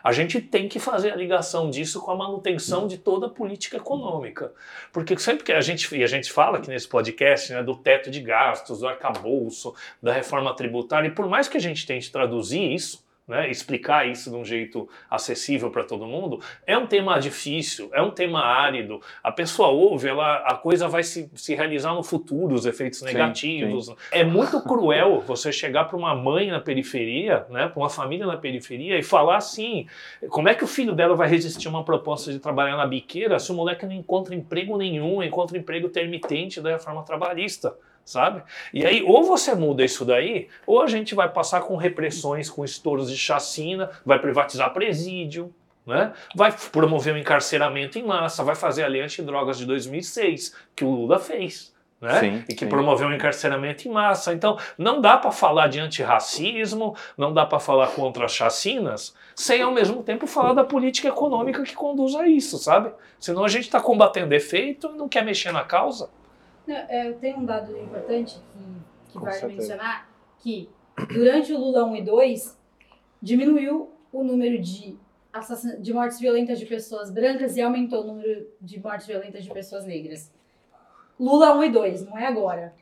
[0.06, 3.76] a gente tem que fazer a ligação disso com a manutenção de toda a política
[3.76, 4.52] econômica.
[4.92, 8.08] Porque sempre que a gente, e a gente fala aqui nesse podcast né, do teto
[8.08, 12.72] de gastos, do arcabouço, da reforma tributária, e por mais que a gente tente traduzir
[12.72, 17.90] isso, né, explicar isso de um jeito acessível para todo mundo, é um tema difícil,
[17.92, 19.00] é um tema árido.
[19.22, 23.06] A pessoa ouve, ela, a coisa vai se, se realizar no futuro, os efeitos Sim,
[23.06, 23.92] negativos.
[24.12, 28.36] É muito cruel você chegar para uma mãe na periferia, né, para uma família na
[28.36, 29.86] periferia e falar assim:
[30.28, 33.38] como é que o filho dela vai resistir a uma proposta de trabalhar na biqueira
[33.38, 37.74] se o moleque não encontra emprego nenhum, encontra emprego intermitente da reforma trabalhista?
[38.06, 38.42] Sabe?
[38.72, 42.64] E aí, ou você muda isso daí, ou a gente vai passar com repressões, com
[42.64, 45.52] estouros de chacina, vai privatizar presídio,
[45.84, 46.12] né?
[46.34, 50.90] vai promover o encarceramento em massa, vai fazer a lei antidrogas de 2006, que o
[50.90, 51.74] Lula fez.
[52.00, 52.20] Né?
[52.20, 52.68] Sim, e que sim.
[52.68, 54.32] promoveu o encarceramento em massa.
[54.34, 59.62] Então, não dá para falar de antirracismo, não dá para falar contra as chacinas, sem
[59.62, 62.92] ao mesmo tempo falar da política econômica que conduz a isso, sabe?
[63.18, 66.10] Senão a gente está combatendo efeito e não quer mexer na causa.
[66.68, 68.40] É, Eu tenho um dado importante
[69.08, 70.68] que, que vale mencionar, que
[71.12, 72.58] durante o Lula 1 e 2,
[73.22, 74.96] diminuiu o número de,
[75.32, 79.50] assassin- de mortes violentas de pessoas brancas e aumentou o número de mortes violentas de
[79.50, 80.32] pessoas negras.
[81.18, 82.74] Lula 1 e 2, não é agora.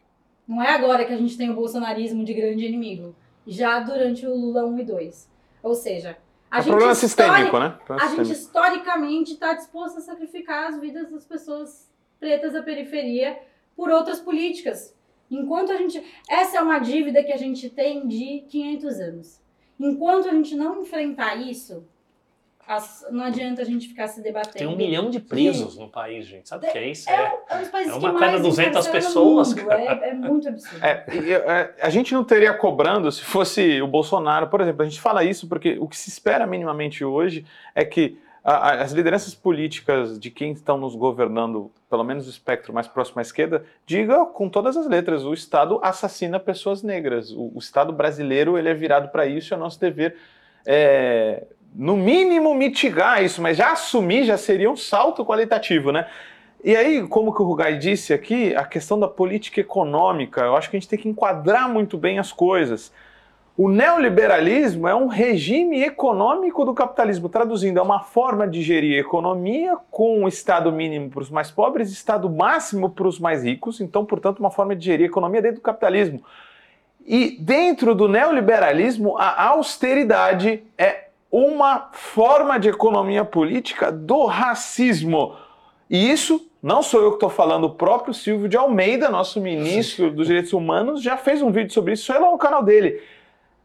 [0.47, 3.15] Não é agora que a gente tem o bolsonarismo de grande inimigo.
[3.47, 5.31] Já durante o Lula 1 e 2.
[5.63, 6.17] Ou seja,
[6.51, 7.71] a É gente problema sistêmico, né?
[7.85, 8.33] Problema a gente sistêmico.
[8.33, 13.39] historicamente está disposto a sacrificar as vidas das pessoas pretas da periferia
[13.77, 14.95] por outras políticas.
[15.31, 16.03] Enquanto a gente.
[16.29, 19.41] Essa é uma dívida que a gente tem de 500 anos.
[19.81, 21.85] Enquanto a gente não enfrentar isso,
[22.67, 24.57] as- não adianta a gente ficar se debatendo.
[24.57, 26.49] Tem um milhão de presos no país, gente.
[26.49, 27.11] Sabe o que é isso?
[27.11, 29.07] É, É, um- é um dos países é que uma mais cada 200 encarceram no
[29.07, 29.73] pessoas, mundo.
[29.73, 30.85] É, é muito absurdo.
[30.85, 34.83] É, e, é, a gente não teria cobrando se fosse o Bolsonaro, por exemplo.
[34.83, 39.35] A gente fala isso porque o que se espera minimamente hoje é que as lideranças
[39.35, 44.27] políticas de quem estão nos governando, pelo menos o espectro mais próximo à esquerda, diga
[44.27, 47.31] com todas as letras: o Estado assassina pessoas negras.
[47.31, 50.17] O, o Estado brasileiro ele é virado para isso, é nosso dever,
[50.67, 56.07] é, no mínimo, mitigar isso, mas já assumir já seria um salto qualitativo, né?
[56.63, 60.71] E aí, como que o Rugai disse aqui, a questão da política econômica, eu acho
[60.71, 62.93] que a gente tem que enquadrar muito bem as coisas.
[63.57, 69.77] O neoliberalismo é um regime econômico do capitalismo, traduzindo, é uma forma de gerir economia
[69.93, 74.05] com um Estado mínimo para os mais pobres Estado máximo para os mais ricos, então,
[74.05, 76.21] portanto, uma forma de gerir economia dentro do capitalismo.
[77.07, 85.37] E dentro do neoliberalismo, a austeridade é uma forma de economia política do racismo.
[85.89, 90.11] E isso não sou eu que estou falando, o próprio Silvio de Almeida, nosso ministro
[90.11, 93.01] dos Direitos Humanos, já fez um vídeo sobre isso, foi lá no canal dele.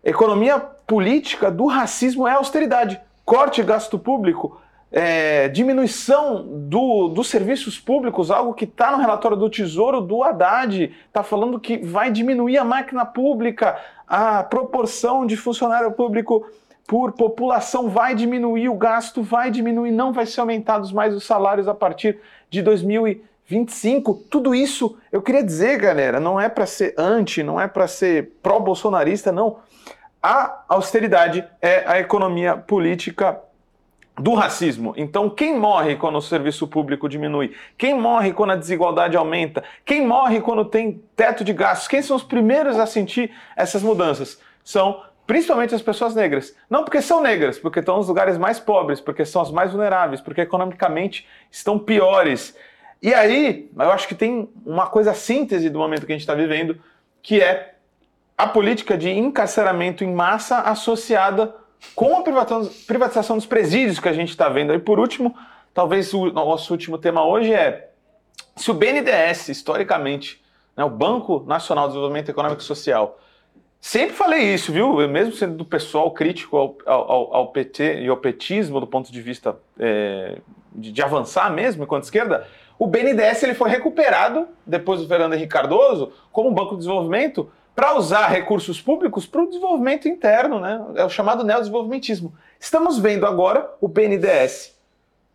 [0.03, 2.99] Economia política do racismo é austeridade.
[3.25, 4.59] Corte gasto público,
[4.91, 10.91] é, diminuição do, dos serviços públicos, algo que está no relatório do Tesouro do Haddad,
[11.05, 16.45] está falando que vai diminuir a máquina pública, a proporção de funcionário público
[16.88, 21.67] por população vai diminuir, o gasto vai diminuir, não vai ser aumentados mais os salários
[21.67, 22.17] a partir
[22.49, 24.15] de 2025.
[24.27, 28.31] Tudo isso, eu queria dizer, galera, não é para ser anti, não é para ser
[28.41, 29.57] pró-bolsonarista, não
[30.21, 33.39] a austeridade é a economia política
[34.19, 34.93] do racismo.
[34.97, 37.55] Então, quem morre quando o serviço público diminui?
[37.77, 39.63] Quem morre quando a desigualdade aumenta?
[39.86, 41.88] Quem morre quando tem teto de gastos?
[41.88, 44.39] Quem são os primeiros a sentir essas mudanças?
[44.63, 46.55] São principalmente as pessoas negras.
[46.69, 50.19] Não porque são negras, porque estão nos lugares mais pobres, porque são as mais vulneráveis,
[50.19, 52.58] porque economicamente estão piores.
[53.01, 56.34] E aí, eu acho que tem uma coisa síntese do momento que a gente está
[56.34, 56.77] vivendo,
[57.21, 57.75] que é
[58.39, 61.54] a política de encarceramento em massa associada
[61.93, 62.23] com a
[62.88, 64.73] privatização dos presídios que a gente está vendo.
[64.73, 65.36] E por último,
[65.73, 67.89] talvez o nosso último tema hoje é
[68.56, 70.41] se o BNDES, historicamente,
[70.73, 73.19] né, o Banco Nacional de Desenvolvimento Econômico e Social,
[73.78, 75.02] sempre falei isso, viu?
[75.02, 79.12] Eu mesmo sendo do pessoal crítico ao, ao, ao, PT e ao petismo do ponto
[79.12, 80.38] de vista é,
[80.73, 82.47] de, de, avançar mesmo enquanto esquerda,
[82.78, 87.52] o BNDES ele foi recuperado depois do Fernando Henrique Cardoso como um banco de desenvolvimento
[87.79, 90.85] para usar recursos públicos para o desenvolvimento interno, né?
[90.95, 92.35] É o chamado neodesenvolvimentismo.
[92.59, 94.77] Estamos vendo agora o BNDES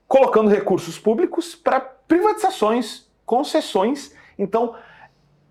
[0.07, 4.14] colocando recursos públicos para privatizações, concessões.
[4.38, 4.74] Então,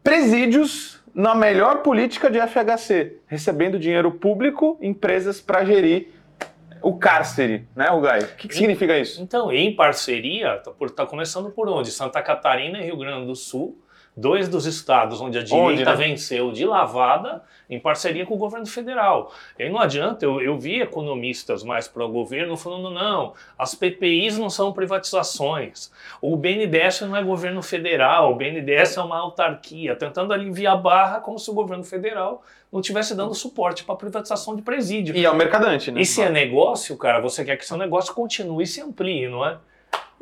[0.03, 6.09] presídios na melhor política de FHC, recebendo dinheiro público, empresas para gerir
[6.79, 8.19] o cárcere, né, Ugai?
[8.19, 9.19] O que, que significa isso?
[9.19, 11.89] Então, em parceria, está tá começando por onde?
[11.89, 13.82] Santa Catarina e Rio Grande do Sul
[14.15, 15.95] dois dos estados onde a direita onde, né?
[15.95, 19.33] venceu de lavada em parceria com o governo federal.
[19.57, 23.73] E aí não adianta, eu, eu vi economistas mais para o governo falando, não, as
[23.73, 29.95] PPIs não são privatizações, o BNDES não é governo federal, o BNDES é uma autarquia,
[29.95, 33.97] tentando aliviar a barra como se o governo federal não estivesse dando suporte para a
[33.97, 35.15] privatização de presídio.
[35.15, 36.01] E é o mercadante, né?
[36.01, 39.45] E se é negócio, cara, você quer que seu negócio continue e se amplie, não
[39.45, 39.57] é?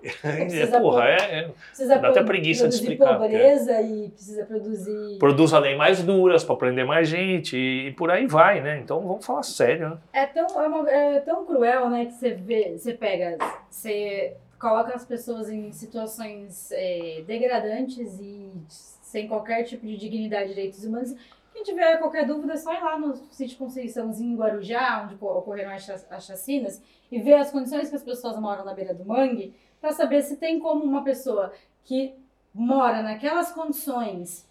[0.01, 3.19] Precisa porra, é, é, precisa dá até preguiça de explicar.
[3.19, 3.83] pobreza é.
[3.83, 5.17] e precisa produzir...
[5.19, 8.79] Produz a lei mais duras para prender mais gente e, e, por aí vai, né?
[8.79, 9.97] Então vamos falar sério, né?
[10.13, 13.37] É tão, é, uma, é tão cruel, né, que você vê, você pega,
[13.69, 20.55] você coloca as pessoas em situações é, degradantes e sem qualquer tipo de dignidade de
[20.55, 21.15] direitos humanos.
[21.53, 25.71] Quem tiver qualquer dúvida, é só ir lá no sítio Conceiçãozinho em Guarujá, onde ocorreram
[25.71, 29.91] as chacinas, e ver as condições que as pessoas moram na beira do mangue, para
[29.91, 31.51] saber se tem como uma pessoa
[31.83, 32.13] que
[32.53, 34.47] mora naquelas condições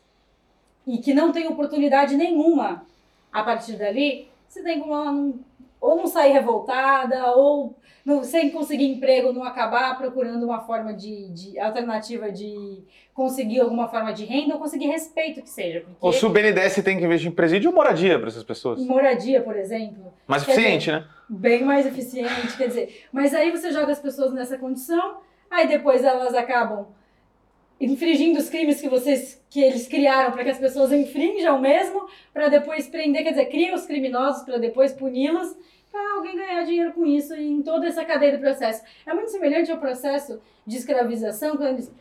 [0.87, 2.85] e que não tem oportunidade nenhuma
[3.33, 5.39] a partir dali, se tem como ela não,
[5.81, 11.29] ou não sair revoltada, ou não, sem conseguir emprego, não acabar procurando uma forma de,
[11.31, 12.83] de alternativa de
[13.15, 15.85] conseguir alguma forma de renda ou conseguir respeito que seja.
[16.01, 18.81] Ou se o BNDES tem que investir em presídio ou moradia para essas pessoas?
[18.85, 20.13] Moradia, por exemplo.
[20.27, 21.07] Mais eficiente, dizer, né?
[21.29, 23.05] Bem mais eficiente, quer dizer.
[23.13, 25.19] Mas aí você joga as pessoas nessa condição,
[25.51, 26.87] aí depois elas acabam
[27.81, 32.49] infringindo os crimes que vocês que eles criaram para que as pessoas infrinjam mesmo, para
[32.49, 35.57] depois prender, quer dizer, criam os criminosos para depois puni-los
[35.91, 38.83] para alguém ganhar dinheiro com isso em toda essa cadeia do processo.
[39.05, 41.93] É muito semelhante ao processo de escravização, quando eles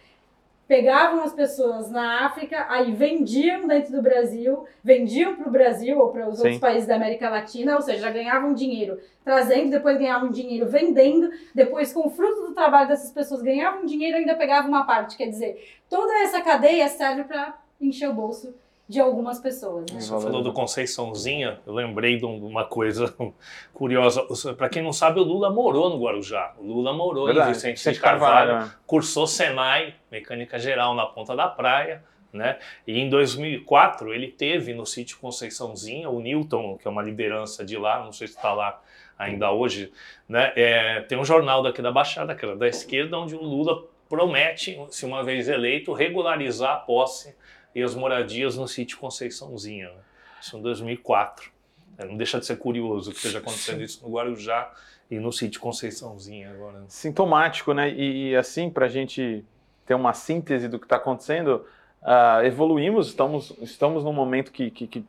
[0.69, 6.09] pegavam as pessoas na África, aí vendiam dentro do Brasil, vendiam para o Brasil ou
[6.09, 6.43] para os Sim.
[6.43, 11.31] outros países da América Latina, ou seja, já ganhavam dinheiro trazendo, depois ganhavam dinheiro vendendo,
[11.55, 15.17] depois com o fruto do trabalho dessas pessoas ganhavam dinheiro e ainda pegavam uma parte.
[15.17, 18.53] Quer dizer, toda essa cadeia serve para encher o bolso
[18.89, 19.85] de algumas pessoas.
[19.91, 20.01] Né?
[20.01, 23.13] Você falou do Conceiçãozinha, eu lembrei de uma coisa
[23.71, 24.25] curiosa.
[24.57, 26.55] Para quem não sabe, o Lula morou no Guarujá.
[26.57, 27.51] O Lula morou Verdade.
[27.51, 32.03] em Vicente, Vicente de Carvalho, Carvalho, cursou Senai, Mecânica Geral na Ponta da Praia.
[32.33, 32.57] Né?
[32.85, 37.77] E em 2004 ele teve no sítio Conceiçãozinha, o Newton, que é uma liderança de
[37.77, 38.81] lá, não sei se está lá
[39.17, 39.91] ainda hoje,
[40.27, 40.53] né?
[40.55, 44.79] É, tem um jornal daqui da Baixada, que era da esquerda, onde o Lula promete,
[44.91, 47.35] se uma vez eleito, regularizar a posse
[47.73, 49.89] e as moradias no sítio Conceiçãozinha.
[49.89, 49.99] Né?
[50.41, 51.51] Isso em 2004.
[51.97, 54.71] É, não deixa de ser curioso que esteja acontecendo isso no Guarujá
[55.11, 56.83] e no sítio Conceiçãozinha agora.
[56.87, 57.89] Sintomático, né?
[57.89, 59.43] E, e assim, para a gente
[59.85, 61.65] ter uma síntese do que está acontecendo,
[62.01, 65.05] uh, evoluímos, estamos, estamos num momento que, que, que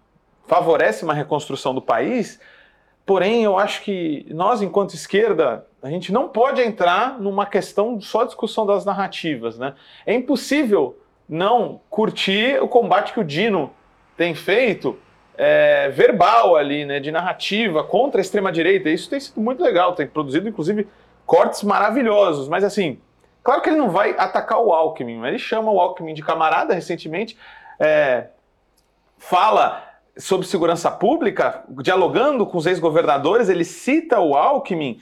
[0.47, 2.41] favorece uma reconstrução do país,
[3.07, 8.25] porém eu acho que nós, enquanto esquerda, a gente não pode entrar numa questão só
[8.25, 9.75] discussão das narrativas, né?
[10.05, 11.00] É impossível
[11.31, 13.73] não curtir o combate que o Dino
[14.17, 14.99] tem feito
[15.39, 18.91] é, verbal ali, né, de narrativa contra a extrema-direita.
[18.91, 20.89] Isso tem sido muito legal, tem produzido, inclusive,
[21.25, 22.49] cortes maravilhosos.
[22.49, 22.99] Mas, assim,
[23.45, 27.39] claro que ele não vai atacar o Alckmin, ele chama o Alckmin de camarada recentemente,
[27.79, 28.27] é,
[29.17, 29.85] fala
[30.19, 35.01] sobre segurança pública, dialogando com os ex-governadores, ele cita o Alckmin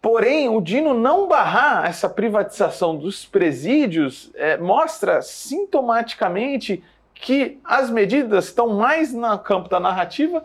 [0.00, 6.82] Porém, o Dino não barrar essa privatização dos presídios é, mostra sintomaticamente
[7.14, 10.44] que as medidas estão mais no campo da narrativa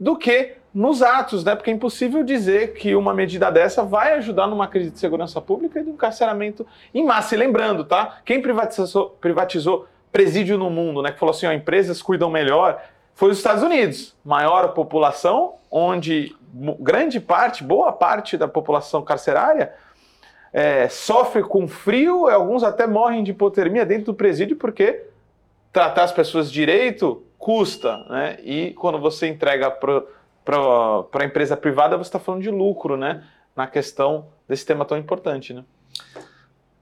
[0.00, 1.54] do que nos atos, né?
[1.54, 5.78] Porque é impossível dizer que uma medida dessa vai ajudar numa crise de segurança pública
[5.78, 7.34] e de um encarceramento em massa.
[7.34, 8.18] E lembrando, tá?
[8.24, 11.12] Quem privatizou, privatizou presídio no mundo, né?
[11.12, 12.82] Que falou assim, ó, empresas cuidam melhor,
[13.14, 14.16] foi os Estados Unidos.
[14.24, 16.34] Maior população, onde
[16.80, 19.72] grande parte, boa parte da população carcerária
[20.54, 25.04] é, sofre com frio, alguns até morrem de hipotermia dentro do presídio porque
[25.72, 28.38] tratar as pessoas direito custa, né?
[28.44, 30.02] E quando você entrega para
[31.12, 33.24] a empresa privada, você está falando de lucro, né?
[33.56, 35.64] Na questão desse tema tão importante, né?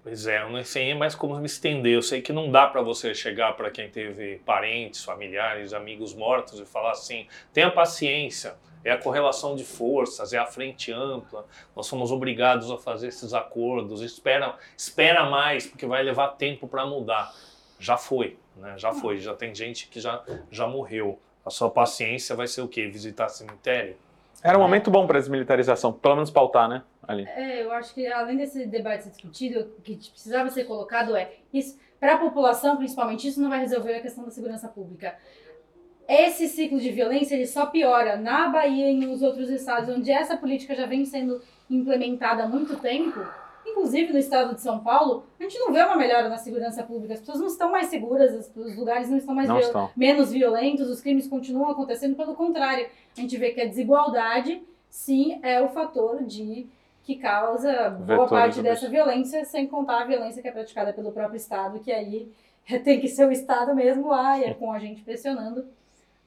[0.02, 1.94] Pois é, eu não sei mais como me estender.
[1.94, 6.60] Eu sei que não dá para você chegar para quem teve parentes, familiares, amigos mortos
[6.60, 8.54] e falar assim: tenha paciência,
[8.84, 11.46] é a correlação de forças, é a frente ampla.
[11.74, 14.00] Nós somos obrigados a fazer esses acordos.
[14.02, 17.32] Espera, espera mais, porque vai levar tempo para mudar.
[17.78, 18.74] Já foi, né?
[18.76, 19.18] Já foi.
[19.18, 21.18] Já tem gente que já, já morreu.
[21.44, 22.86] A sua paciência vai ser o quê?
[22.86, 23.96] Visitar cemitério?
[24.42, 26.82] Era um momento bom para a desmilitarização, pelo menos pautar, né?
[27.06, 27.26] Ali.
[27.28, 31.32] É, eu acho que além desse debate ser discutido, o que precisava ser colocado é
[31.52, 35.16] isso para a população, principalmente, isso não vai resolver a questão da segurança pública
[36.08, 40.36] esse ciclo de violência ele só piora na Bahia e nos outros estados onde essa
[40.36, 41.40] política já vem sendo
[41.70, 43.20] implementada há muito tempo,
[43.66, 47.14] inclusive no estado de São Paulo, a gente não vê uma melhora na segurança pública.
[47.14, 49.90] As pessoas não estão mais seguras, os lugares não estão mais não viol estão.
[49.96, 52.16] menos violentos, os crimes continuam acontecendo.
[52.16, 52.86] Pelo contrário,
[53.16, 56.66] a gente vê que a desigualdade, sim, é o fator de
[57.04, 61.36] que causa boa parte dessa violência, sem contar a violência que é praticada pelo próprio
[61.36, 62.30] Estado, que aí
[62.84, 65.64] tem que ser o Estado mesmo lá, e é com a gente pressionando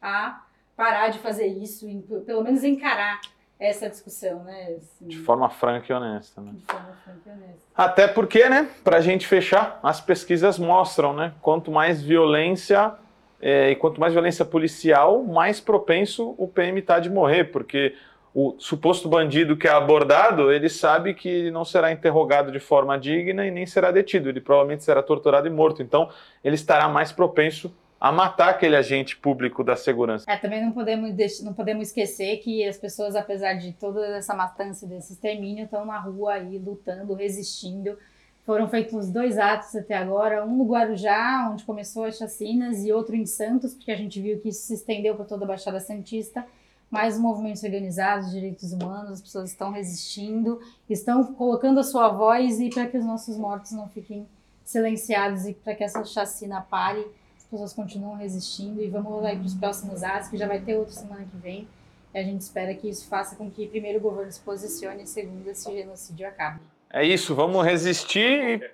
[0.05, 0.41] a
[0.77, 1.87] parar de fazer isso,
[2.25, 3.19] pelo menos encarar
[3.59, 4.75] essa discussão, né?
[4.77, 6.51] Assim, de forma franca e honesta, né?
[6.53, 7.61] De forma franca e honesta.
[7.75, 12.93] Até porque, né, para a gente fechar, as pesquisas mostram, né, quanto mais violência
[13.41, 17.95] é, e quanto mais violência policial, mais propenso o PM está de morrer, porque
[18.33, 23.45] o suposto bandido que é abordado, ele sabe que não será interrogado de forma digna
[23.45, 26.09] e nem será detido, ele provavelmente será torturado e morto, então
[26.43, 30.25] ele estará mais propenso a matar aquele agente público da segurança.
[30.29, 34.85] É, também não podemos, não podemos esquecer que as pessoas, apesar de toda essa matança,
[34.85, 37.97] desse extermínio, estão na rua aí lutando, resistindo.
[38.45, 43.15] Foram feitos dois atos até agora, um no Guarujá, onde começou as chacinas, e outro
[43.15, 46.45] em Santos, porque a gente viu que isso se estendeu para toda a Baixada Santista.
[46.91, 52.69] Mais movimentos organizados direitos humanos, as pessoas estão resistindo, estão colocando a sua voz e
[52.69, 54.27] para que os nossos mortos não fiquem
[54.63, 57.03] silenciados e para que essa chacina pare
[57.45, 60.75] as pessoas continuam resistindo e vamos aí para os próximos atos, que já vai ter
[60.75, 61.67] outro semana que vem.
[62.13, 65.07] E a gente espera que isso faça com que primeiro o governo se posicione e
[65.07, 66.61] segundo esse genocídio acabe.
[66.89, 68.71] É isso, vamos resistir e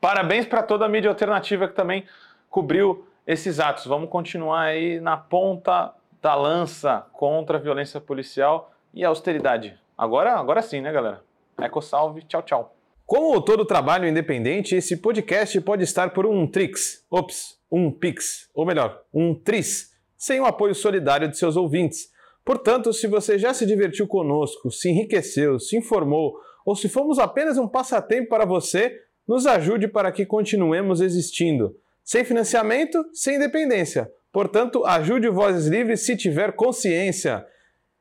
[0.00, 2.04] parabéns para toda a mídia alternativa que também
[2.48, 3.86] cobriu esses atos.
[3.86, 5.92] Vamos continuar aí na ponta
[6.22, 9.78] da lança contra a violência policial e a austeridade.
[9.96, 11.22] Agora, agora sim, né, galera?
[11.58, 12.77] Eco salve, tchau, tchau.
[13.08, 18.66] Como todo trabalho independente, esse podcast pode estar por um Trix, ops, um Pix, ou
[18.66, 22.10] melhor, um Tris, sem o apoio solidário de seus ouvintes.
[22.44, 27.56] Portanto, se você já se divertiu conosco, se enriqueceu, se informou, ou se fomos apenas
[27.56, 31.74] um passatempo para você, nos ajude para que continuemos existindo.
[32.04, 37.46] Sem financiamento, sem independência Portanto, ajude o Vozes Livres se tiver consciência.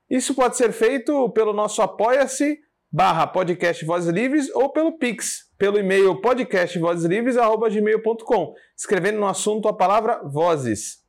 [0.10, 2.60] Isso pode ser feito pelo nosso apoia-se
[2.92, 10.22] barra podcast Vozes Livres ou pelo Pix, pelo e-mail podcastvozeslivres.gmail.com, escrevendo no assunto a palavra
[10.24, 11.06] Vozes.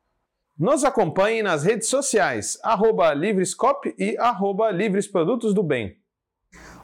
[0.59, 5.97] Nos acompanhe nas redes sociais, arroba Livrescop e arroba Livres Produtos do Bem.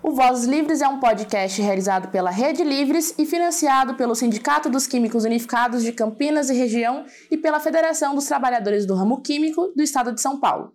[0.00, 4.86] O Vozes Livres é um podcast realizado pela Rede Livres e financiado pelo Sindicato dos
[4.86, 9.82] Químicos Unificados de Campinas e Região e pela Federação dos Trabalhadores do Ramo Químico do
[9.82, 10.74] Estado de São Paulo.